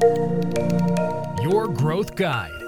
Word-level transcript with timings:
Your 0.00 1.66
Growth 1.82 2.20
Guide. 2.20 2.60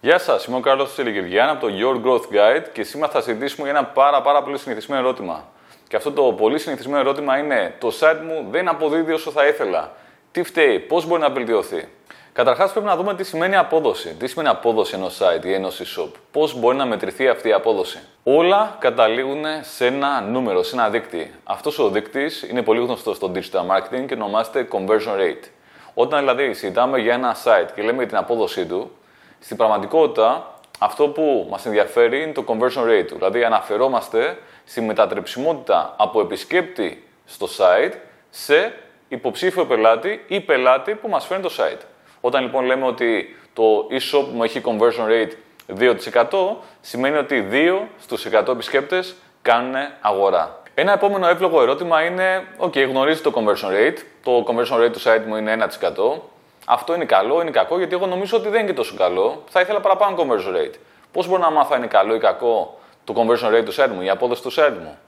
Γεια 0.00 0.18
σας, 0.18 0.44
είμαι 0.44 0.56
ο 0.56 0.60
Κάρλος 0.60 0.92
Τσελικυριάν 0.92 1.48
από 1.48 1.66
το 1.66 1.72
Your 1.78 2.06
Growth 2.06 2.34
Guide 2.34 2.64
και 2.72 2.82
σήμερα 2.82 3.12
θα 3.12 3.20
συζητήσουμε 3.20 3.68
για 3.68 3.78
ένα 3.78 3.86
πάρα, 3.88 4.22
πάρα 4.22 4.42
πολύ 4.42 4.58
συνηθισμένο 4.58 5.00
ερώτημα. 5.00 5.48
Και 5.88 5.96
αυτό 5.96 6.12
το 6.12 6.22
πολύ 6.22 6.58
συνηθισμένο 6.58 6.98
ερώτημα 6.98 7.38
είναι: 7.38 7.74
Το 7.80 7.92
site 8.00 8.20
μου 8.26 8.46
δεν 8.50 8.68
αποδίδει 8.68 9.12
όσο 9.12 9.30
θα 9.30 9.46
ήθελα. 9.46 9.92
Τι 10.30 10.42
φταίει, 10.42 10.78
πώς 10.78 11.06
μπορεί 11.06 11.20
να 11.20 11.30
βελτιωθεί; 11.30 11.88
Καταρχάς, 12.34 12.72
πρέπει 12.72 12.86
να 12.86 12.96
δούμε 12.96 13.14
τι 13.14 13.24
σημαίνει 13.24 13.56
απόδοση. 13.56 14.14
Τι 14.14 14.26
σημαίνει 14.26 14.48
απόδοση 14.48 14.94
ενός 14.94 15.20
site 15.22 15.44
ή 15.44 15.52
ενός 15.52 15.80
e-shop. 15.80 16.10
Πώς 16.32 16.58
μπορεί 16.58 16.76
να 16.76 16.86
μετρηθεί 16.86 17.28
αυτή 17.28 17.48
η 17.48 17.52
απόδοση. 17.52 17.98
Όλα 18.22 18.76
καταλήγουν 18.78 19.44
σε 19.60 19.86
ένα 19.86 20.20
νούμερο, 20.20 20.62
σε 20.62 20.74
ένα 20.74 20.90
δείκτη. 20.90 21.34
Αυτός 21.44 21.78
ο 21.78 21.88
δείκτης 21.88 22.42
είναι 22.42 22.62
πολύ 22.62 22.80
γνωστός 22.80 23.16
στο 23.16 23.32
digital 23.34 23.60
marketing 23.60 24.06
και 24.06 24.14
ονομάζεται 24.14 24.68
conversion 24.70 25.20
rate. 25.20 25.48
Όταν 25.94 26.18
δηλαδή 26.18 26.54
συζητάμε 26.54 26.98
για 26.98 27.14
ένα 27.14 27.36
site 27.44 27.68
και 27.74 27.82
λέμε 27.82 27.98
για 27.98 28.06
την 28.06 28.16
απόδοσή 28.16 28.66
του, 28.66 28.90
στην 29.38 29.56
πραγματικότητα 29.56 30.54
αυτό 30.78 31.08
που 31.08 31.46
μας 31.50 31.66
ενδιαφέρει 31.66 32.22
είναι 32.22 32.32
το 32.32 32.44
conversion 32.46 32.84
rate 32.88 33.06
του. 33.06 33.14
Δηλαδή, 33.14 33.44
αναφερόμαστε 33.44 34.38
στη 34.64 34.80
μετατρεψιμότητα 34.80 35.94
από 35.96 36.20
επισκέπτη 36.20 37.08
στο 37.24 37.46
site 37.58 37.92
σε 38.30 38.72
υποψήφιο 39.08 39.66
πελάτη 39.66 40.24
ή 40.28 40.40
πελάτη 40.40 40.94
που 40.94 41.08
μας 41.08 41.26
φέρνει 41.26 41.42
το 41.42 41.52
site. 41.58 41.80
Όταν 42.26 42.42
λοιπόν 42.42 42.64
λέμε 42.64 42.86
ότι 42.86 43.36
το 43.52 43.86
e-shop 43.90 44.24
μου 44.32 44.42
έχει 44.42 44.60
conversion 44.64 45.08
rate 45.08 45.32
2%, 46.12 46.56
σημαίνει 46.80 47.16
ότι 47.16 47.48
2 47.50 47.80
στους 48.00 48.26
100 48.32 48.48
επισκέπτες 48.48 49.14
κάνουν 49.42 49.74
αγορά. 50.00 50.62
Ένα 50.74 50.92
επόμενο 50.92 51.28
εύλογο 51.28 51.62
ερώτημα 51.62 52.02
είναι, 52.02 52.46
OK, 52.58 52.76
γνωρίζει 52.88 53.20
το 53.20 53.32
conversion 53.34 53.70
rate, 53.70 53.98
το 54.22 54.44
conversion 54.46 54.84
rate 54.84 54.92
του 54.92 55.00
site 55.00 55.22
μου 55.26 55.36
είναι 55.36 55.56
1%. 55.80 56.20
Αυτό 56.66 56.94
είναι 56.94 57.04
καλό, 57.04 57.40
είναι 57.40 57.50
κακό, 57.50 57.78
γιατί 57.78 57.94
εγώ 57.94 58.06
νομίζω 58.06 58.36
ότι 58.36 58.48
δεν 58.48 58.60
είναι 58.60 58.68
και 58.68 58.76
τόσο 58.76 58.94
καλό. 58.96 59.42
Θα 59.48 59.60
ήθελα 59.60 59.80
παραπάνω 59.80 60.16
conversion 60.18 60.56
rate. 60.56 60.74
Πώς 61.12 61.28
μπορώ 61.28 61.42
να 61.42 61.50
μάθω 61.50 61.70
αν 61.72 61.78
είναι 61.78 61.86
καλό 61.86 62.14
ή 62.14 62.18
κακό 62.18 62.80
το 63.04 63.14
conversion 63.16 63.54
rate 63.54 63.64
του 63.64 63.74
site 63.74 63.90
μου, 63.94 64.02
η 64.02 64.10
απόδοση 64.10 64.42
του 64.42 64.52
site 64.52 64.76
μου; 64.82 64.98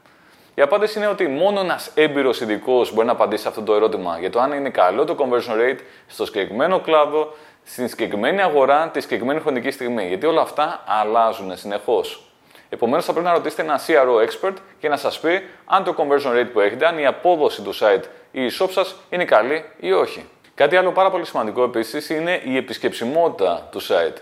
Η 0.59 0.63
απάντηση 0.63 0.99
είναι 0.99 1.07
ότι 1.07 1.29
μόνο 1.29 1.61
ένας 1.61 1.91
έμπειρος 1.95 2.41
ειδικός 2.41 2.95
μπορεί 2.95 3.07
να 3.07 3.13
απαντήσει 3.13 3.49
αυτό 3.49 3.63
το 3.63 3.75
ερώτημα 3.75 4.19
για 4.19 4.31
το 4.31 4.41
αν 4.41 4.53
είναι 4.53 4.71
καλό 4.71 5.05
το 5.05 5.17
conversion 5.19 5.53
rate 5.53 5.79
στο 6.07 6.25
συγκεκριμένο 6.25 6.81
κλάδο, 6.81 7.35
στην 7.65 7.89
συγκεκριμένη 7.89 8.43
αγορά, 8.43 8.89
τη 8.89 9.01
συγκεκριμένη 9.01 9.41
χρονική 9.41 9.71
στιγμή. 9.71 10.07
Γιατί 10.07 10.27
όλα 10.27 10.41
αυτά 10.41 10.85
αλλάζουν 10.87 11.57
συνεχώς. 11.57 12.31
Επομένως, 12.69 13.05
θα 13.05 13.13
πρέπει 13.13 13.27
να 13.27 13.33
ρωτήσετε 13.33 13.63
ένα 13.63 13.81
CRO 13.87 14.29
expert 14.29 14.55
και 14.79 14.89
να 14.89 14.97
σας 14.97 15.21
πει 15.21 15.43
αν 15.65 15.85
το 15.85 15.95
conversion 15.99 16.41
rate 16.41 16.49
που 16.53 16.61
έχετε, 16.61 16.87
αν 16.87 16.99
η 16.99 17.07
απόδοση 17.07 17.63
του 17.63 17.75
site 17.75 18.05
ή 18.31 18.45
η 18.45 18.51
shop 18.61 18.69
σας 18.71 18.97
είναι 19.11 19.25
καλή 19.25 19.65
ή 19.81 19.93
όχι. 19.93 20.25
Κάτι 20.55 20.77
άλλο 20.77 20.93
πάρα 20.93 21.11
πολύ 21.11 21.27
σημαντικό 21.27 21.63
επίσης 21.63 22.11
είναι 22.11 22.41
η 22.45 22.57
επισκεψιμότητα 22.57 23.69
του 23.71 23.83
site. 23.83 24.17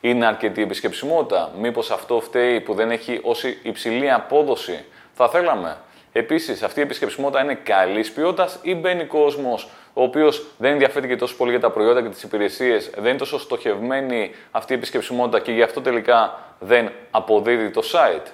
Είναι 0.00 0.26
αρκετή 0.26 0.62
επισκεψιμότητα. 0.62 1.50
Μήπως 1.58 1.90
αυτό 1.90 2.20
φταίει 2.20 2.60
που 2.60 2.74
δεν 2.74 2.90
έχει 2.90 3.20
όση 3.22 3.58
υψηλή 3.62 4.12
απόδοση 4.12 4.84
θα 5.20 5.28
θέλαμε. 5.28 5.76
Επίσης, 6.12 6.62
αυτή 6.62 6.80
η 6.80 6.82
επισκεψιμότητα 6.82 7.42
είναι 7.42 7.54
καλής 7.54 8.12
ποιότητας 8.12 8.58
ή 8.62 8.74
μπαίνει 8.74 9.04
κόσμος 9.04 9.68
ο 9.92 10.02
οποίος 10.02 10.46
δεν 10.58 10.72
ενδιαφέρεται 10.72 11.06
και 11.06 11.16
τόσο 11.16 11.36
πολύ 11.36 11.50
για 11.50 11.60
τα 11.60 11.70
προϊόντα 11.70 12.02
και 12.02 12.08
τις 12.08 12.22
υπηρεσίες, 12.22 12.90
δεν 12.94 13.04
είναι 13.04 13.18
τόσο 13.18 13.38
στοχευμένη 13.38 14.34
αυτή 14.50 14.72
η 14.72 14.76
επισκεψιμότητα 14.76 15.40
και 15.40 15.52
γι' 15.52 15.62
αυτό 15.62 15.80
τελικά 15.80 16.38
δεν 16.58 16.90
αποδίδει 17.10 17.70
το 17.70 17.82
site. 17.92 18.26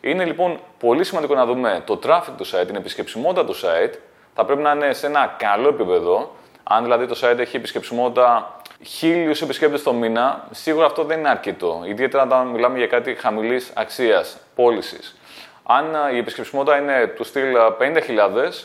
Είναι 0.00 0.24
λοιπόν 0.24 0.60
πολύ 0.78 1.04
σημαντικό 1.04 1.34
να 1.34 1.46
δούμε 1.46 1.82
το 1.86 2.00
traffic 2.06 2.32
του 2.36 2.46
site, 2.46 2.66
την 2.66 2.76
επισκεψιμότητα 2.76 3.44
του 3.44 3.54
site. 3.54 3.94
Θα 4.34 4.44
πρέπει 4.44 4.62
να 4.62 4.70
είναι 4.70 4.92
σε 4.92 5.06
ένα 5.06 5.34
καλό 5.38 5.68
επίπεδο. 5.68 6.34
Αν 6.62 6.82
δηλαδή 6.82 7.06
το 7.06 7.18
site 7.22 7.38
έχει 7.38 7.56
επισκεψιμότητα 7.56 8.56
χίλιους 8.82 9.42
επισκέπτες 9.42 9.82
το 9.82 9.92
μήνα, 9.92 10.48
σίγουρα 10.50 10.86
αυτό 10.86 11.04
δεν 11.04 11.18
είναι 11.18 11.28
αρκετό. 11.28 11.82
Ιδιαίτερα 11.84 12.22
όταν 12.22 12.46
μιλάμε 12.46 12.78
για 12.78 12.86
κάτι 12.86 13.14
χαμηλής 13.14 13.72
αξίας 13.74 14.36
πώλησης. 14.54 15.16
Αν 15.62 16.14
η 16.14 16.18
επισκεψιμότητα 16.18 16.78
είναι 16.78 17.06
του 17.06 17.24
στυλ 17.24 17.56
50.000, 17.80 17.90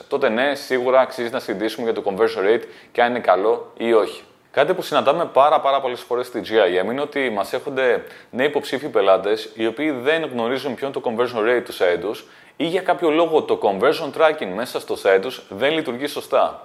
τότε 0.07 0.29
ναι, 0.29 0.55
σίγουρα 0.55 0.99
αξίζει 0.99 1.29
να 1.29 1.39
συζητήσουμε 1.39 1.91
για 1.91 2.01
το 2.01 2.03
conversion 2.05 2.53
rate 2.53 2.63
και 2.91 3.01
αν 3.01 3.09
είναι 3.09 3.19
καλό 3.19 3.71
ή 3.77 3.93
όχι. 3.93 4.23
Κάτι 4.51 4.73
που 4.73 4.81
συναντάμε 4.81 5.25
πάρα, 5.25 5.59
πάρα 5.59 5.81
πολλές 5.81 6.01
φορές 6.01 6.27
στη 6.27 6.41
GIM 6.43 6.91
είναι 6.91 7.01
ότι 7.01 7.29
μας 7.29 7.53
έρχονται 7.53 8.03
νέοι 8.29 8.45
υποψήφοι 8.45 8.87
πελάτες 8.89 9.49
οι 9.55 9.67
οποίοι 9.67 9.91
δεν 9.91 10.25
γνωρίζουν 10.25 10.75
ποιο 10.75 10.87
είναι 10.87 10.95
το 10.95 11.01
conversion 11.05 11.47
rate 11.49 11.63
του 11.65 11.73
site 11.73 11.99
τους 12.01 12.25
ή 12.55 12.65
για 12.65 12.81
κάποιο 12.81 13.09
λόγο 13.09 13.41
το 13.41 13.59
conversion 13.61 14.21
tracking 14.21 14.51
μέσα 14.55 14.79
στο 14.79 14.95
site 15.03 15.21
τους 15.21 15.43
δεν 15.49 15.71
λειτουργεί 15.73 16.07
σωστά. 16.07 16.63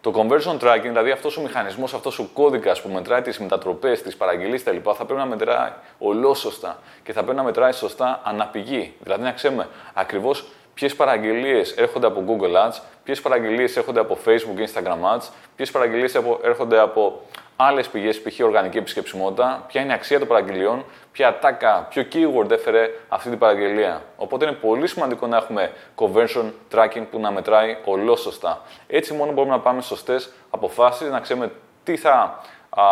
Το 0.00 0.12
conversion 0.14 0.58
tracking, 0.58 0.80
δηλαδή 0.82 1.10
αυτός 1.10 1.36
ο 1.36 1.40
μηχανισμός, 1.40 1.94
αυτός 1.94 2.18
ο 2.18 2.28
κώδικας 2.32 2.82
που 2.82 2.88
μετράει 2.88 3.22
τις 3.22 3.38
μετατροπές, 3.38 4.02
τις 4.02 4.16
παραγγελίες 4.16 4.62
κτλ., 4.62 4.76
θα 4.84 5.04
πρέπει 5.04 5.20
να 5.20 5.26
μετράει 5.26 5.72
ολόσωστα 5.98 6.78
και 7.02 7.12
θα 7.12 7.22
πρέπει 7.22 7.36
να 7.36 7.42
μετράει 7.42 7.72
σωστά 7.72 8.20
αναπηγή. 8.24 8.94
Δηλαδή 9.00 9.22
να 9.22 9.32
ξέρουμε 9.32 9.68
ακριβώς 9.94 10.44
ποιες 10.74 10.96
παραγγελίες 10.96 11.72
έρχονται 11.72 12.06
από 12.06 12.24
Google 12.28 12.68
Ads, 12.68 12.80
ποιες 13.04 13.20
παραγγελίες 13.20 13.76
έρχονται 13.76 14.00
από 14.00 14.18
Facebook 14.24 14.56
και 14.56 14.68
Instagram 14.74 15.16
Ads, 15.16 15.28
ποιες 15.56 15.70
παραγγελίες 15.70 16.14
έρχονται 16.42 16.78
από 16.78 17.22
άλλες 17.60 17.88
πηγές, 17.88 18.22
π.χ. 18.22 18.40
οργανική 18.40 18.78
επισκεψιμότητα, 18.78 19.64
ποια 19.66 19.80
είναι 19.80 19.90
η 19.90 19.94
αξία 19.94 20.18
των 20.18 20.28
παραγγελιών, 20.28 20.84
ποια 21.12 21.38
τάκα, 21.38 21.86
ποιο 21.90 22.06
keyword 22.12 22.50
έφερε 22.50 22.90
αυτή 23.08 23.28
την 23.28 23.38
παραγγελία. 23.38 24.02
Οπότε 24.16 24.44
είναι 24.44 24.54
πολύ 24.54 24.86
σημαντικό 24.86 25.26
να 25.26 25.36
έχουμε 25.36 25.72
conversion 25.96 26.44
tracking 26.74 27.04
που 27.10 27.20
να 27.20 27.30
μετράει 27.30 27.76
ολόσωστα. 27.84 28.60
Έτσι 28.86 29.14
μόνο 29.14 29.32
μπορούμε 29.32 29.54
να 29.54 29.60
πάμε 29.60 29.80
σωστές 29.82 30.32
αποφάσεις, 30.50 31.10
να 31.10 31.20
ξέρουμε 31.20 31.52
τι 31.84 31.96
θα 31.96 32.42
α, 32.70 32.84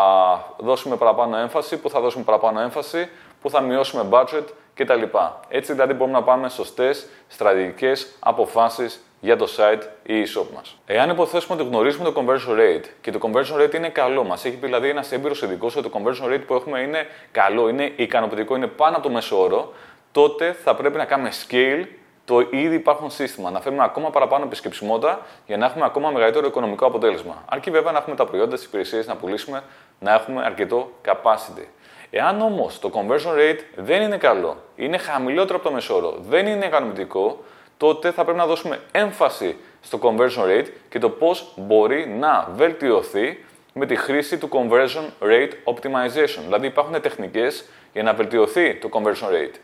δώσουμε 0.59 0.97
παραπάνω 0.97 1.37
έμφαση, 1.37 1.77
πού 1.77 1.91
θα 1.91 2.01
δώσουμε 2.01 2.25
παραπάνω 2.25 2.61
έμφαση, 2.61 3.09
πού 3.43 3.51
θα 3.51 3.61
μειώσουμε 3.61 4.07
budget 4.11 4.45
κτλ. 4.75 5.03
Έτσι 5.49 5.73
δηλαδή 5.73 5.93
μπορούμε 5.93 6.19
να 6.19 6.25
πάμε 6.25 6.49
σωστές 6.49 7.07
στρατηγικές 7.29 8.17
αποφάσεις 8.19 9.06
για 9.21 9.37
το 9.37 9.49
site 9.57 9.83
ή 10.03 10.23
e-shop 10.23 10.47
μας. 10.55 10.77
Εάν 10.87 11.11
υποθέσουμε 11.11 11.61
ότι 11.61 11.69
γνωρίζουμε 11.69 12.11
το 12.11 12.21
conversion 12.21 12.59
rate 12.59 12.85
και 13.01 13.11
το 13.11 13.19
conversion 13.23 13.63
rate 13.63 13.75
είναι 13.75 13.89
καλό, 13.89 14.25
μας 14.25 14.45
έχει 14.45 14.57
πει 14.57 14.67
δηλαδή 14.67 14.89
ένας 14.89 15.13
έμπειρος 15.13 15.43
ειδικός 15.43 15.77
ότι 15.77 15.91
το 15.91 16.01
conversion 16.01 16.33
rate 16.33 16.43
που 16.47 16.55
έχουμε 16.55 16.81
είναι 16.81 17.07
καλό, 17.33 17.69
είναι 17.69 17.93
ικανοποιητικό, 17.97 18.57
είναι 18.57 18.67
πάνω 18.67 18.97
από 18.97 19.07
το 19.07 19.13
μέσο 19.13 19.41
όρο, 19.43 19.73
τότε 20.13 20.53
θα 20.53 20.75
πρέπει 20.75 20.97
να 20.97 21.05
κάνουμε 21.05 21.31
scale 21.49 21.87
το 22.25 22.41
ήδη 22.51 22.75
υπάρχον 22.75 23.11
σύστημα. 23.11 23.51
Να 23.51 23.61
φέρουμε 23.61 23.85
ακόμα 23.85 24.11
παραπάνω 24.11 24.45
επισκεψιμότητα 24.45 25.27
για 25.47 25.57
να 25.57 25.67
έχουμε 25.67 25.85
ακόμα 25.85 26.11
μεγαλύτερο 26.11 26.47
οικονομικό 26.47 26.87
αποτέλεσμα. 26.87 27.45
Αρκεί 27.49 27.71
βέβαια 27.71 27.93
να 27.93 27.99
έχουμε 27.99 28.17
τα 28.17 28.25
προϊόντα, 28.25 28.57
τις 28.57 28.65
υπηρεσίες 28.65 29.07
να 29.07 29.17
πουλήσουμε, 29.17 29.63
να 29.99 30.15
έχουμε 30.15 30.45
αρκετό 30.45 30.91
capacity. 31.07 31.65
Εάν 32.11 32.41
όμως 32.41 32.79
το 32.79 32.91
conversion 32.95 33.39
rate 33.39 33.61
δεν 33.77 34.03
είναι 34.03 34.17
καλό, 34.17 34.57
είναι 34.77 34.99
χαμηλότερο 34.99 35.59
από 35.59 35.69
το 35.69 35.75
μεσόρο, 35.75 36.15
δεν 36.29 36.47
είναι 36.47 36.67
ικανοποιητικό, 36.67 37.45
τότε 37.77 38.11
θα 38.11 38.23
πρέπει 38.23 38.39
να 38.39 38.47
δώσουμε 38.47 38.81
έμφαση 38.93 39.57
στο 39.81 39.99
conversion 40.03 40.45
rate 40.45 40.67
και 40.89 40.99
το 40.99 41.11
πώς 41.11 41.53
μπορεί 41.57 42.09
να 42.09 42.49
βελτιωθεί 42.55 43.45
με 43.73 43.87
τη 43.87 43.97
χρήση 43.97 44.39
του 44.39 44.49
conversion 44.53 45.25
rate 45.29 45.75
optimization. 45.75 46.41
Δηλαδή 46.45 46.67
υπάρχουν 46.67 47.01
τεχνικές 47.01 47.65
για 47.93 48.03
να 48.03 48.15
βελτιωθεί 48.15 48.75
το 48.75 48.89
conversion 48.93 49.33
rate. 49.33 49.55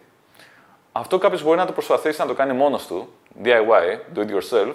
Αυτό 0.92 1.18
κάποιος 1.18 1.42
μπορεί 1.42 1.58
να 1.58 1.66
το 1.66 1.72
προσπαθήσει 1.72 2.20
να 2.20 2.26
το 2.26 2.34
κάνει 2.34 2.52
μόνος 2.52 2.86
του, 2.86 3.08
DIY, 3.44 4.16
do 4.16 4.20
it 4.20 4.30
yourself. 4.30 4.74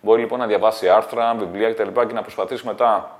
Μπορεί 0.00 0.20
λοιπόν 0.20 0.38
να 0.38 0.46
διαβάσει 0.46 0.88
άρθρα, 0.88 1.34
βιβλία 1.34 1.72
κτλ. 1.72 2.00
και 2.06 2.12
να 2.12 2.22
προσπαθήσει 2.22 2.66
μετά 2.66 3.18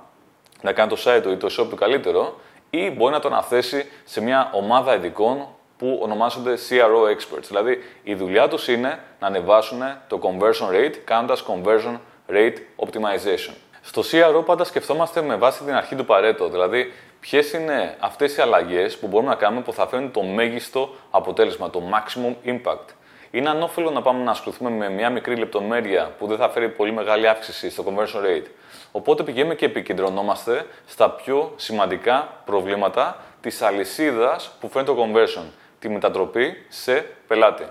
να 0.61 0.71
κάνει 0.71 0.89
το 0.89 0.97
site 1.05 1.19
του 1.23 1.31
ή 1.31 1.37
το 1.37 1.55
shop 1.59 1.67
του 1.69 1.75
καλύτερο, 1.75 2.39
ή 2.69 2.91
μπορεί 2.91 3.13
να 3.13 3.19
το 3.19 3.27
αναθέσει 3.27 3.89
σε 4.03 4.21
μια 4.21 4.49
ομάδα 4.53 4.95
ειδικών 4.95 5.47
που 5.77 5.99
ονομάζονται 6.01 6.57
CRO 6.69 7.15
experts. 7.15 7.43
Δηλαδή, 7.47 7.83
η 8.03 8.15
δουλειά 8.15 8.47
τους 8.47 8.67
είναι 8.67 8.99
να 9.19 9.27
ανεβάσουν 9.27 9.81
το 10.07 10.19
conversion 10.23 10.75
rate 10.75 10.95
κάνοντας 11.03 11.45
conversion 11.47 11.97
rate 12.29 12.57
optimization. 12.75 13.53
Στο 13.81 14.03
CRO 14.11 14.45
πάντα 14.45 14.63
σκεφτόμαστε 14.63 15.21
με 15.21 15.35
βάση 15.35 15.63
την 15.63 15.75
αρχή 15.75 15.95
του 15.95 16.05
Pareto, 16.07 16.51
δηλαδή 16.51 16.93
ποιες 17.19 17.53
είναι 17.53 17.95
αυτές 17.99 18.37
οι 18.37 18.41
αλλαγές 18.41 18.97
που 18.97 19.07
μπορούμε 19.07 19.29
να 19.29 19.35
κάνουμε 19.35 19.61
που 19.61 19.73
θα 19.73 19.87
φέρουν 19.87 20.11
το 20.11 20.21
μέγιστο 20.21 20.95
αποτέλεσμα, 21.11 21.69
το 21.69 21.81
maximum 21.93 22.49
impact. 22.49 22.93
Είναι 23.31 23.49
ανώφελο 23.49 23.91
να 23.91 24.01
πάμε 24.01 24.23
να 24.23 24.31
ασχοληθούμε 24.31 24.69
με 24.69 24.89
μια 24.89 25.09
μικρή 25.09 25.35
λεπτομέρεια 25.35 26.11
που 26.17 26.27
δεν 26.27 26.37
θα 26.37 26.49
φέρει 26.49 26.69
πολύ 26.69 26.91
μεγάλη 26.91 27.27
αύξηση 27.27 27.69
στο 27.69 27.83
conversion 27.87 28.25
rate. 28.25 28.45
Οπότε 28.91 29.23
πηγαίνουμε 29.23 29.55
και 29.55 29.65
επικεντρωνόμαστε 29.65 30.65
στα 30.85 31.09
πιο 31.09 31.53
σημαντικά 31.55 32.41
προβλήματα 32.45 33.17
της 33.41 33.61
αλυσίδας 33.61 34.51
που 34.59 34.69
φέρνει 34.69 34.87
το 34.87 34.95
conversion 35.03 35.43
τη 35.79 35.89
μετατροπή 35.89 36.57
σε 36.69 37.05
πελάτη. 37.27 37.65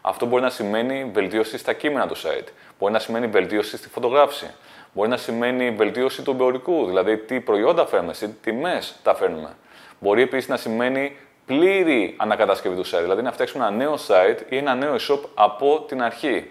Αυτό 0.00 0.26
μπορεί 0.26 0.42
να 0.42 0.50
σημαίνει 0.50 1.10
βελτίωση 1.12 1.58
στα 1.58 1.72
κείμενα 1.72 2.06
του 2.06 2.16
site, 2.16 2.48
μπορεί 2.78 2.92
να 2.92 2.98
σημαίνει 2.98 3.26
βελτίωση 3.26 3.76
στη 3.76 3.88
φωτογράφηση, 3.88 4.50
μπορεί 4.92 5.08
να 5.08 5.16
σημαίνει 5.16 5.70
βελτίωση 5.70 6.22
του 6.22 6.30
εμπορικού, 6.30 6.86
δηλαδή 6.86 7.16
τι 7.16 7.40
προϊόντα 7.40 7.86
φέρνουμε, 7.86 8.12
τι 8.12 8.28
τιμές 8.28 8.96
τα 9.02 9.14
φέρνουμε. 9.14 9.56
Μπορεί 10.00 10.22
επίσης 10.22 10.48
να 10.48 10.56
σημαίνει 10.56 11.16
πλήρη 11.46 12.14
ανακατασκευή 12.16 12.76
του 12.76 12.86
site, 12.86 13.02
δηλαδή 13.02 13.22
να 13.22 13.32
φτιάξουμε 13.32 13.66
ένα 13.66 13.76
νέο 13.76 13.94
site 14.08 14.38
ή 14.48 14.56
ένα 14.56 14.74
νέο 14.74 14.96
shop 15.08 15.20
από 15.34 15.84
την 15.88 16.02
αρχή. 16.02 16.50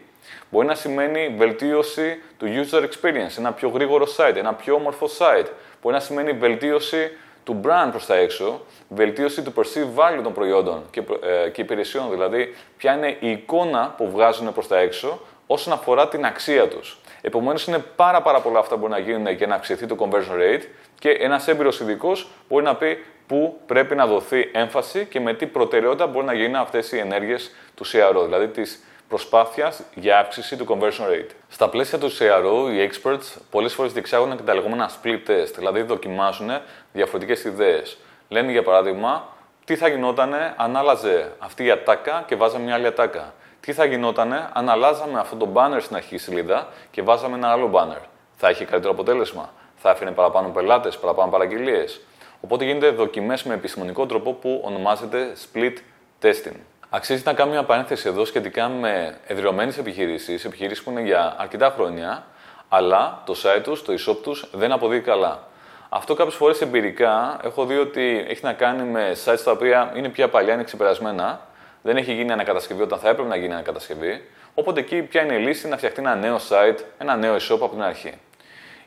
Μπορεί 0.50 0.68
να 0.68 0.76
σημαίνει 0.76 1.36
βελτίωση 1.38 2.22
του 2.38 2.48
user 2.48 2.82
experience, 2.82 3.38
ένα 3.38 3.52
πιο 3.52 3.70
γρήγορο 3.70 4.08
site, 4.18 4.36
ένα 4.36 4.54
πιο 4.54 4.76
όμορφο 4.76 5.08
site. 5.18 5.48
Μπορεί 5.82 5.96
να 5.96 6.02
σημαίνει 6.02 6.32
βελτίωση 6.32 7.18
του 7.46 7.62
brand 7.64 7.88
προς 7.92 8.06
τα 8.06 8.16
έξω, 8.16 8.62
βελτίωση 8.90 9.42
του 9.42 9.54
perceived 9.56 10.00
value 10.00 10.24
των 10.24 10.34
προϊόντων 10.34 10.84
και, 10.92 11.04
ε, 11.46 11.50
και 11.50 11.62
υπηρεσιών, 11.62 12.10
δηλαδή 12.10 12.56
ποια 12.78 12.94
είναι 12.94 13.18
η 13.20 13.30
εικόνα 13.32 13.94
που 13.98 14.12
βγάζουν 14.12 14.54
προς 14.54 14.68
τα 14.68 14.78
έξω 14.78 15.20
όσον 15.48 15.74
αφορά 15.74 16.08
την 16.08 16.26
αξία 16.26 16.68
τους. 16.68 17.00
Επομένως, 17.22 17.68
είναι 17.68 17.78
πάρα, 17.96 18.22
πάρα 18.22 18.42
πολλά 18.42 18.60
αυτά 18.60 18.74
που 18.74 18.80
μπορεί 18.80 18.92
να 18.92 19.00
γίνουν 19.00 19.28
για 19.28 19.48
να 19.48 19.56
αυξηθεί 19.56 19.86
το 19.86 19.96
conversion 20.00 20.36
rate 20.36 20.64
και 21.00 21.10
ένας 21.10 21.48
έμπειρος 21.48 21.80
ειδικός 21.80 22.28
μπορεί 22.50 22.64
να 22.64 22.76
πει 22.76 23.04
πού 23.28 23.60
πρέπει 23.66 23.96
να 23.96 24.06
δοθεί 24.08 24.50
έμφαση 24.54 25.06
και 25.06 25.20
με 25.20 25.34
τι 25.34 25.46
προτεραιότητα 25.46 26.08
μπορεί 26.08 26.26
να 26.26 26.34
γίνουν 26.34 26.56
αυτές 26.56 26.92
οι 26.92 26.98
ενέργειες 26.98 27.52
του 27.76 27.86
CRO, 27.86 28.24
δηλαδή 28.24 28.48
της 28.48 28.84
προσπάθειας 29.08 29.82
για 29.94 30.20
αύξηση 30.20 30.56
του 30.58 30.66
conversion 30.70 31.12
rate. 31.12 31.30
Στα 31.50 31.70
πλαίσια 31.70 31.98
του 31.98 32.12
CRO, 32.12 32.72
οι 32.72 32.90
experts 32.90 33.42
πολλές 33.52 33.74
φορές 33.74 33.94
διεξάγουν 33.94 34.36
και 34.38 34.44
τα 34.44 34.54
λεγόμενα 34.54 34.90
split 34.90 35.30
test, 35.30 35.54
δηλαδή 35.56 35.82
δοκιμάζουν 35.82 36.50
διαφορετικές 36.94 37.44
ιδέες. 37.44 37.98
Λένε 38.28 38.52
για 38.52 38.64
παράδειγμα, 38.64 39.28
τι 39.66 39.76
θα 39.76 39.88
γινόταν 39.88 40.34
αν 40.56 40.76
άλλαζε 40.76 41.32
αυτή 41.40 41.64
η 41.64 41.72
ατάκα 41.72 42.24
και 42.28 42.36
βάζαμε 42.36 42.64
μια 42.64 42.74
άλλη 42.74 42.88
ατάκα. 42.88 43.34
Τι 43.60 43.74
θα 43.74 43.86
γινόταν 43.86 44.50
αν 44.54 44.70
αλλάζαμε 44.70 45.20
αυτό 45.20 45.36
το 45.36 45.50
banner 45.54 45.78
στην 45.82 45.96
αρχή 45.96 46.18
σελίδα 46.18 46.68
και 46.92 47.02
βάζαμε 47.02 47.36
ένα 47.36 47.52
άλλο 47.52 47.72
banner. 47.74 48.02
Θα 48.36 48.50
είχε 48.50 48.66
καλύτερο 48.66 48.94
αποτέλεσμα; 48.94 49.54
Θα 49.76 49.90
έφερε 49.90 50.12
παραπάνω 50.12 50.50
πελάτες, 50.50 50.98
παραπάνω 50.98 51.32
παραγγελίες; 51.32 52.02
Οπότε 52.42 52.66
γίνεται 52.66 52.90
δοκιμές 52.90 53.44
με 53.44 53.54
επιστημονικό 53.54 54.06
τρόπο 54.06 54.34
που 54.34 54.62
ονομάζεται 54.66 55.34
split 55.34 55.74
testing. 56.22 56.56
Αξίζει 56.96 57.22
να 57.26 57.34
κάνουμε 57.34 57.56
μια 57.56 57.66
παρένθεση 57.66 58.08
εδώ 58.08 58.26
σχετικά 58.26 58.68
με 58.68 59.18
εδραιωμένε 59.28 59.74
επιχειρήσεις, 59.80 60.46
επιχειρήσεις 60.46 60.84
που 60.84 60.92
είναι 60.92 61.02
για 61.02 61.36
αρκετά 61.38 61.74
χρόνια, 61.76 62.26
αλλά 62.70 63.22
το 63.26 63.36
site 63.44 63.64
τους, 63.64 63.84
το 63.84 63.94
e-shop 63.94 64.18
τους 64.24 64.50
δεν 64.54 64.72
αποδίδει 64.72 65.02
καλά. 65.02 65.44
Αυτό 65.90 66.14
κάποιες 66.14 66.36
φορές 66.36 66.62
εμπειρικά 66.62 67.40
έχω 67.44 67.66
δει 67.66 67.78
ότι 67.78 68.26
έχει 68.28 68.44
να 68.44 68.54
κάνει 68.54 68.84
με 68.84 69.16
sites 69.26 69.40
τα 69.44 69.52
οποία 69.52 69.92
είναι 69.96 70.10
πια 70.10 70.30
παλιά, 70.30 70.54
είναι 70.54 70.64
ξεπερασμένα, 70.64 71.48
δεν 71.82 71.98
έχει 71.98 72.14
γίνει 72.14 72.32
ανακατασκευή 72.32 72.82
όταν 72.82 73.00
θα 73.00 73.10
έπρεπε 73.10 73.30
να 73.30 73.36
γίνει 73.36 73.54
ανακατασκευή. 73.54 74.30
Οπότε 74.54 74.80
εκεί 74.80 75.02
πια 75.02 75.22
είναι 75.22 75.34
η 75.34 75.40
λύση 75.40 75.68
να 75.68 75.78
φτιαχτεί 75.78 76.02
ένα 76.02 76.16
νέο 76.16 76.38
site, 76.50 76.80
ένα 76.98 77.16
νέο 77.16 77.36
e-shop 77.36 77.60
από 77.62 77.70
την 77.70 77.84
αρχή. 77.84 78.14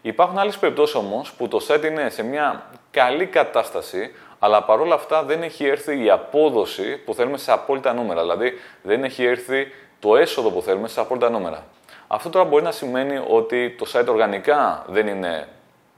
Υπάρχουν 0.03 0.39
άλλες 0.39 0.59
περιπτώσεις 0.59 0.95
όμως 0.95 1.33
που 1.33 1.49
το 1.49 1.67
site 1.69 1.85
είναι 1.85 2.09
σε 2.09 2.23
μια 2.23 2.63
καλή 2.91 3.27
κατάσταση, 3.27 4.15
αλλά 4.39 4.63
παρόλα 4.63 4.95
αυτά 4.95 5.23
δεν 5.23 5.43
έχει 5.43 5.67
έρθει 5.67 6.05
η 6.05 6.11
απόδοση 6.11 6.97
που 6.97 7.15
θέλουμε 7.15 7.39
σε 7.39 7.53
απόλυτα 7.53 7.93
νούμερα. 7.93 8.21
Δηλαδή 8.21 8.53
δεν 8.83 9.05
έχει 9.05 9.25
έρθει 9.25 9.67
το 9.99 10.17
έσοδο 10.17 10.51
που 10.51 10.63
θέλουμε 10.63 10.89
σε 10.89 11.01
απόλυτα 11.01 11.31
νούμερα. 11.31 11.65
Αυτό 12.07 12.31
τώρα 12.31 12.45
μπορεί 12.45 12.63
να 12.63 12.71
σημαίνει 12.71 13.25
ότι 13.29 13.75
το 13.79 13.87
site 13.93 14.07
οργανικά 14.09 14.85
δεν 14.89 15.07
είναι 15.07 15.49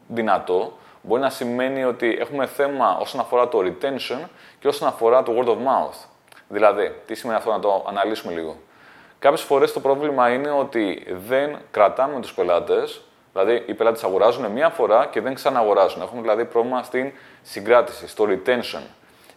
δυνατό. 0.08 0.72
Μπορεί 1.02 1.20
να 1.20 1.30
σημαίνει 1.30 1.84
ότι 1.84 2.16
έχουμε 2.20 2.46
θέμα 2.46 2.98
όσον 3.00 3.20
αφορά 3.20 3.48
το 3.48 3.58
retention 3.58 4.28
και 4.60 4.68
όσον 4.68 4.88
αφορά 4.88 5.22
το 5.22 5.32
word 5.36 5.48
of 5.48 5.56
mouth. 5.56 6.06
Δηλαδή, 6.48 6.94
τι 7.06 7.14
σημαίνει 7.14 7.38
αυτό 7.38 7.50
να 7.50 7.60
το 7.60 7.84
αναλύσουμε 7.88 8.32
λίγο; 8.32 8.56
Κάποιες 9.18 9.40
φορές 9.40 9.72
το 9.72 9.80
πρόβλημα 9.80 10.30
είναι 10.30 10.50
ότι 10.50 11.06
δεν 11.26 11.58
κρατάμε 11.70 12.20
τους 12.20 12.34
πελάτες 12.34 13.00
Δηλαδή, 13.32 13.64
οι 13.66 13.74
πελάτες 13.74 14.04
αγοράζουν 14.04 14.46
μία 14.46 14.68
φορά 14.68 15.06
και 15.06 15.20
δεν 15.20 15.34
ξαναγοράζουν. 15.34 16.02
Έχουμε 16.02 16.20
δηλαδή 16.20 16.44
πρόβλημα 16.44 16.82
στην 16.82 17.12
συγκράτηση, 17.42 18.08
στο 18.08 18.26
retention. 18.28 18.82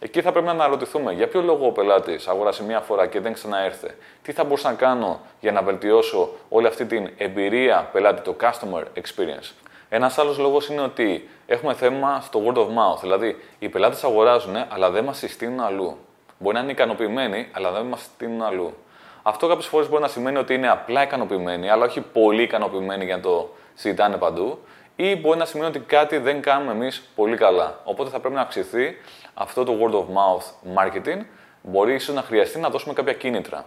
Εκεί 0.00 0.22
θα 0.22 0.32
πρέπει 0.32 0.46
να 0.46 0.52
αναρωτηθούμε 0.52 1.12
για 1.12 1.28
ποιο 1.28 1.42
λόγο 1.42 1.66
ο 1.66 1.70
πελάτης 1.70 2.28
αγοράσει 2.28 2.62
μία 2.62 2.80
φορά 2.80 3.06
και 3.06 3.20
δεν 3.20 3.32
ξαναέρθε. 3.32 3.96
Τι 4.22 4.32
θα 4.32 4.44
μπορούσα 4.44 4.68
να 4.68 4.74
κάνω 4.74 5.20
για 5.40 5.52
να 5.52 5.62
βελτιώσω 5.62 6.28
όλη 6.48 6.66
αυτή 6.66 6.84
την 6.84 7.10
εμπειρία 7.16 7.88
πελάτη, 7.92 8.22
το 8.22 8.36
customer 8.40 8.82
experience. 9.02 9.52
Ένας 9.88 10.18
άλλος 10.18 10.38
λόγος 10.38 10.68
είναι 10.68 10.80
ότι 10.80 11.28
έχουμε 11.46 11.74
θέμα 11.74 12.20
στο 12.20 12.42
word 12.46 12.56
of 12.56 12.66
mouth. 12.66 13.00
Δηλαδή, 13.00 13.36
οι 13.58 13.68
πελάτες 13.68 14.04
αγοράζουν, 14.04 14.56
αλλά 14.68 14.90
δεν 14.90 15.04
μας 15.04 15.18
συστήνουν 15.18 15.60
αλλού. 15.60 15.98
Μπορεί 16.38 16.56
να 16.56 16.62
είναι 16.62 16.70
ικανοποιημένοι, 16.70 17.48
αλλά 17.52 17.70
δεν 17.70 17.84
μας 17.84 18.00
συστήνουν 18.00 18.42
αλλού. 18.42 18.74
Αυτό 19.22 19.48
κάποιες 19.48 19.66
φορές 19.66 19.88
μπορεί 19.88 20.02
να 20.02 20.08
σημαίνει 20.08 20.36
ότι 20.36 20.54
είναι 20.54 20.70
απλά 20.70 21.02
ικανοποιημένοι, 21.02 21.70
αλλά 21.70 21.84
όχι 21.84 22.00
πολύ 22.00 22.42
ικανοποιημένοι 22.42 23.04
για 23.04 23.16
να 23.16 23.22
το 23.22 23.48
συζητάνε 23.74 24.16
παντού, 24.16 24.58
ή 24.96 25.16
μπορεί 25.16 25.38
να 25.38 25.44
σημαίνει 25.44 25.68
ότι 25.68 25.78
κάτι 25.78 26.18
δεν 26.18 26.42
κάνουμε 26.42 26.72
εμείς 26.72 27.08
πολύ 27.14 27.36
καλά. 27.36 27.80
Οπότε 27.84 28.10
θα 28.10 28.20
πρέπει 28.20 28.34
να 28.34 28.40
αυξηθεί 28.40 28.96
αυτό 29.34 29.64
το 29.64 29.78
word 29.80 29.94
of 29.94 30.04
mouth 30.04 30.78
marketing. 30.78 31.20
Μπορεί 31.62 31.94
ίσως 31.94 32.14
να 32.14 32.22
χρειαστεί 32.22 32.58
να 32.58 32.68
δώσουμε 32.68 32.94
κάποια 32.94 33.12
κίνητρα. 33.12 33.66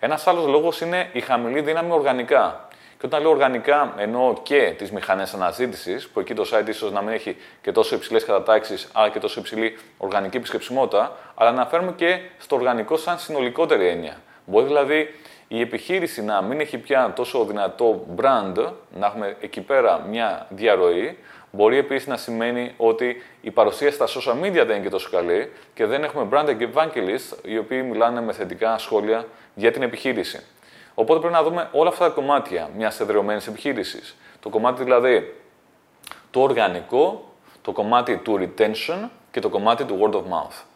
Ένας 0.00 0.26
άλλος 0.26 0.46
λόγος 0.46 0.80
είναι 0.80 1.08
η 1.12 1.20
χαμηλή 1.20 1.60
δύναμη 1.60 1.92
οργανικά. 1.92 2.68
Και 2.98 3.06
όταν 3.06 3.22
λέω 3.22 3.30
οργανικά, 3.30 3.94
εννοώ 3.96 4.34
και 4.42 4.74
τις 4.78 4.90
μηχανές 4.90 5.34
αναζήτησης, 5.34 6.08
που 6.08 6.20
εκεί 6.20 6.34
το 6.34 6.44
site 6.52 6.68
ίσως 6.68 6.92
να 6.92 7.02
μην 7.02 7.12
έχει 7.12 7.36
και 7.62 7.72
τόσο 7.72 7.94
υψηλές 7.94 8.24
κατατάξεις, 8.24 8.88
αλλά 8.92 9.08
και 9.08 9.18
τόσο 9.18 9.40
υψηλή 9.40 9.78
οργανική 9.98 10.36
επισκεψιμότητα, 10.36 11.16
αλλά 11.34 11.48
αναφέρουμε 11.48 11.92
και 11.92 12.20
στο 12.38 12.56
οργανικό 12.56 12.96
σαν 12.96 13.18
συνολικότερη 13.18 13.88
έννοια. 13.88 14.16
Μπορεί 14.44 14.66
δηλαδή 14.66 15.20
η 15.52 15.60
επιχείρηση 15.60 16.22
να 16.22 16.42
μην 16.42 16.60
έχει 16.60 16.78
πια 16.78 17.12
τόσο 17.16 17.44
δυνατό 17.44 18.06
brand, 18.16 18.72
να 18.94 19.06
έχουμε 19.06 19.36
εκεί 19.40 19.60
πέρα 19.60 20.06
μια 20.08 20.46
διαρροή, 20.50 21.18
μπορεί 21.50 21.76
επίσης 21.76 22.06
να 22.06 22.16
σημαίνει 22.16 22.74
ότι 22.76 23.22
η 23.40 23.50
παρουσία 23.50 23.90
στα 23.90 24.06
social 24.06 24.44
media 24.44 24.52
δεν 24.52 24.70
είναι 24.70 24.78
και 24.78 24.88
τόσο 24.88 25.10
καλή 25.10 25.52
και 25.74 25.86
δεν 25.86 26.04
έχουμε 26.04 26.28
brand 26.32 26.48
evangelists 26.48 27.44
οι 27.44 27.58
οποίοι 27.58 27.86
μιλάνε 27.90 28.20
με 28.20 28.32
θετικά 28.32 28.78
σχόλια 28.78 29.26
για 29.54 29.72
την 29.72 29.82
επιχείρηση. 29.82 30.40
Οπότε 30.94 31.20
πρέπει 31.20 31.34
να 31.34 31.42
δούμε 31.42 31.68
όλα 31.72 31.88
αυτά 31.88 32.06
τα 32.06 32.14
κομμάτια 32.14 32.70
μιας 32.76 33.00
εδρεωμένης 33.00 33.46
επιχείρησης. 33.46 34.16
Το 34.40 34.48
κομμάτι 34.48 34.82
δηλαδή 34.82 35.34
το 36.30 36.40
οργανικό, 36.40 37.32
το 37.62 37.72
κομμάτι 37.72 38.16
του 38.16 38.38
retention 38.38 39.08
και 39.30 39.40
το 39.40 39.48
κομμάτι 39.48 39.84
του 39.84 39.98
word 40.02 40.14
of 40.14 40.22
mouth. 40.22 40.69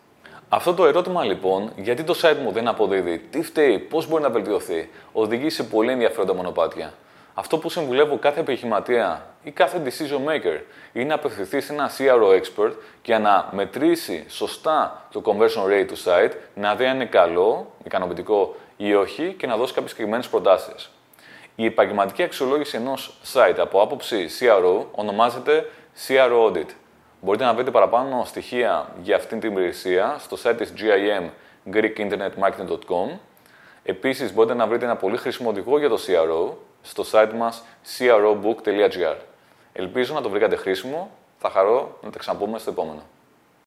Αυτό 0.57 0.75
το 0.75 0.87
ερώτημα 0.87 1.25
λοιπόν, 1.25 1.73
γιατί 1.77 2.03
το 2.03 2.15
site 2.23 2.37
μου 2.43 2.53
δεν 2.53 2.69
αποδίδει, 2.69 3.19
τι 3.19 3.43
φταίει, 3.43 3.79
πώς 3.79 4.09
μπορεί 4.09 4.23
να 4.23 4.31
βελτιωθεί, 4.31 4.91
οδηγεί 5.13 5.51
σε 5.51 5.63
πολύ 5.63 5.93
ενδιαφέροντα 5.93 6.35
μονοπάτια. 6.35 6.93
Αυτό 7.35 7.59
που 7.59 7.69
συμβουλεύω 7.69 8.19
κάθε 8.19 8.41
επιχειρηματία 8.41 9.27
ή 9.43 9.51
κάθε 9.51 9.83
decision 9.85 10.31
maker 10.31 10.61
είναι 10.93 11.05
να 11.05 11.15
απευθυνθεί 11.15 11.61
σε 11.61 11.73
ένα 11.73 11.91
CRO 11.99 12.41
expert 12.41 12.73
για 13.05 13.19
να 13.19 13.49
μετρήσει 13.53 14.25
σωστά 14.29 15.07
το 15.13 15.23
conversion 15.25 15.71
rate 15.71 15.87
του 15.87 15.97
site, 15.97 16.33
να 16.55 16.75
δει 16.75 16.85
αν 16.85 16.95
είναι 16.95 17.05
καλό, 17.05 17.73
ικανοποιητικό 17.85 18.57
ή 18.77 18.95
όχι 18.95 19.35
και 19.39 19.47
να 19.47 19.57
δώσει 19.57 19.73
κάποιες 19.73 19.91
συγκεκριμένες 19.91 20.29
προτάσεις. 20.29 20.91
Η 21.55 21.65
επαγγελματική 21.65 22.23
αξιολόγηση 22.23 22.77
ενός 22.77 23.17
site 23.33 23.59
από 23.59 23.81
άποψη 23.81 24.27
CRO 24.41 24.85
ονομάζεται 24.93 25.71
CRO 26.09 26.51
Audit. 26.51 26.69
Μπορείτε 27.25 27.45
να 27.45 27.55
βρείτε 27.55 27.71
παραπάνω 27.71 28.25
στοιχεία 28.25 28.89
για 29.03 29.17
αυτήν 29.17 29.41
την 29.41 29.51
υπηρεσία 29.51 30.17
στο 30.19 30.37
site 30.43 30.55
της 30.57 30.73
GIM 30.77 31.31
greekinternetmarketing.com. 31.73 33.19
Επίσης 33.83 34.35
μπορείτε 34.35 34.55
να 34.55 34.67
βρείτε 34.67 34.85
ένα 34.85 34.97
πολύ 34.97 35.17
χρήσιμο 35.17 35.49
οδηγό 35.49 35.79
για 35.79 35.89
το 35.89 35.99
CRO 36.07 36.53
στο 36.83 37.05
site 37.13 37.33
μας 37.35 37.65
crobook.gr. 37.99 39.17
Ελπίζω 39.73 40.15
να 40.15 40.21
το 40.21 40.29
βρήκατε 40.29 40.57
χρήσιμο. 40.57 41.11
Θα 41.39 41.51
χαρώ 41.51 41.99
να 42.03 42.11
τα 42.11 42.19
ξαναπούμε 42.19 42.59
στο 42.59 42.71
επόμενο. 42.71 43.03